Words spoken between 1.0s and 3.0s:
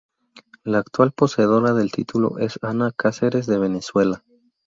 poseedora del título es Ana